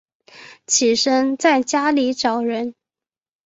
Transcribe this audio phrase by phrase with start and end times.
[0.65, 2.73] 起身在家里找人